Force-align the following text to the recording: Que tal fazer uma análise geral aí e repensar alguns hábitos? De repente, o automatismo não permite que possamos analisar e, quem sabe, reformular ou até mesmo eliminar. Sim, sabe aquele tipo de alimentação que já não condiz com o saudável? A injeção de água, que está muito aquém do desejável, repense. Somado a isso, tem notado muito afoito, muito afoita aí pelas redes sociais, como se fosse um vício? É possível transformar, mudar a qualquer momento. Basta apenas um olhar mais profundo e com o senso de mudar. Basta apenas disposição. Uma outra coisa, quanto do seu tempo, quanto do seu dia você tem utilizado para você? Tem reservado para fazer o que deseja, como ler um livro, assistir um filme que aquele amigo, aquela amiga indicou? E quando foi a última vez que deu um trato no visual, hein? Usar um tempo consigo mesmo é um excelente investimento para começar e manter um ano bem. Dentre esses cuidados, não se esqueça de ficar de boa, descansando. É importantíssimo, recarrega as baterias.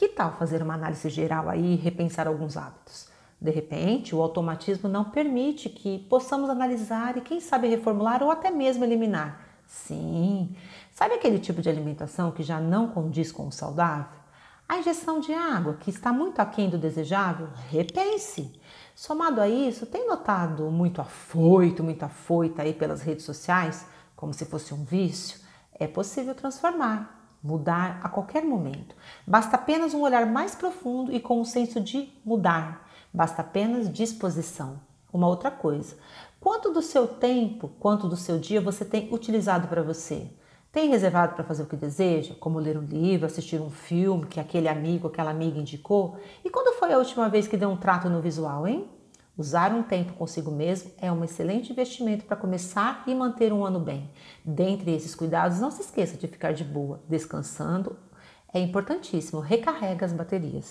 Que 0.00 0.08
tal 0.08 0.32
fazer 0.32 0.62
uma 0.62 0.72
análise 0.72 1.10
geral 1.10 1.50
aí 1.50 1.74
e 1.74 1.76
repensar 1.76 2.26
alguns 2.26 2.56
hábitos? 2.56 3.08
De 3.38 3.50
repente, 3.50 4.14
o 4.14 4.22
automatismo 4.22 4.88
não 4.88 5.04
permite 5.04 5.68
que 5.68 5.98
possamos 6.08 6.48
analisar 6.48 7.18
e, 7.18 7.20
quem 7.20 7.38
sabe, 7.38 7.68
reformular 7.68 8.22
ou 8.22 8.30
até 8.30 8.50
mesmo 8.50 8.82
eliminar. 8.82 9.46
Sim, 9.66 10.56
sabe 10.90 11.16
aquele 11.16 11.38
tipo 11.38 11.60
de 11.60 11.68
alimentação 11.68 12.30
que 12.30 12.42
já 12.42 12.58
não 12.58 12.88
condiz 12.88 13.30
com 13.30 13.46
o 13.46 13.52
saudável? 13.52 14.18
A 14.66 14.78
injeção 14.78 15.20
de 15.20 15.34
água, 15.34 15.74
que 15.74 15.90
está 15.90 16.14
muito 16.14 16.40
aquém 16.40 16.70
do 16.70 16.78
desejável, 16.78 17.48
repense. 17.68 18.58
Somado 18.94 19.38
a 19.38 19.50
isso, 19.50 19.84
tem 19.84 20.06
notado 20.06 20.70
muito 20.70 21.02
afoito, 21.02 21.84
muito 21.84 22.04
afoita 22.04 22.62
aí 22.62 22.72
pelas 22.72 23.02
redes 23.02 23.26
sociais, 23.26 23.84
como 24.16 24.32
se 24.32 24.46
fosse 24.46 24.72
um 24.72 24.82
vício? 24.82 25.40
É 25.78 25.86
possível 25.86 26.34
transformar, 26.34 27.19
mudar 27.42 28.00
a 28.02 28.08
qualquer 28.08 28.44
momento. 28.44 28.94
Basta 29.26 29.56
apenas 29.56 29.94
um 29.94 30.02
olhar 30.02 30.26
mais 30.26 30.54
profundo 30.54 31.12
e 31.12 31.20
com 31.20 31.40
o 31.40 31.44
senso 31.44 31.80
de 31.80 32.12
mudar. 32.24 32.88
Basta 33.12 33.42
apenas 33.42 33.92
disposição. 33.92 34.80
Uma 35.12 35.26
outra 35.26 35.50
coisa, 35.50 35.96
quanto 36.40 36.72
do 36.72 36.82
seu 36.82 37.06
tempo, 37.08 37.68
quanto 37.80 38.08
do 38.08 38.16
seu 38.16 38.38
dia 38.38 38.60
você 38.60 38.84
tem 38.84 39.12
utilizado 39.12 39.66
para 39.66 39.82
você? 39.82 40.30
Tem 40.70 40.88
reservado 40.88 41.34
para 41.34 41.42
fazer 41.42 41.64
o 41.64 41.66
que 41.66 41.74
deseja, 41.74 42.34
como 42.38 42.60
ler 42.60 42.78
um 42.78 42.84
livro, 42.84 43.26
assistir 43.26 43.60
um 43.60 43.70
filme 43.70 44.26
que 44.26 44.38
aquele 44.38 44.68
amigo, 44.68 45.08
aquela 45.08 45.32
amiga 45.32 45.58
indicou? 45.58 46.16
E 46.44 46.50
quando 46.50 46.78
foi 46.78 46.92
a 46.92 46.98
última 46.98 47.28
vez 47.28 47.48
que 47.48 47.56
deu 47.56 47.68
um 47.68 47.76
trato 47.76 48.08
no 48.08 48.20
visual, 48.20 48.68
hein? 48.68 48.88
Usar 49.36 49.72
um 49.72 49.82
tempo 49.82 50.12
consigo 50.14 50.50
mesmo 50.50 50.90
é 51.00 51.10
um 51.10 51.24
excelente 51.24 51.72
investimento 51.72 52.24
para 52.24 52.36
começar 52.36 53.04
e 53.06 53.14
manter 53.14 53.52
um 53.52 53.64
ano 53.64 53.80
bem. 53.80 54.10
Dentre 54.44 54.94
esses 54.94 55.14
cuidados, 55.14 55.60
não 55.60 55.70
se 55.70 55.80
esqueça 55.80 56.16
de 56.16 56.28
ficar 56.28 56.52
de 56.52 56.64
boa, 56.64 57.00
descansando. 57.08 57.96
É 58.52 58.60
importantíssimo, 58.60 59.40
recarrega 59.40 60.04
as 60.04 60.12
baterias. 60.12 60.66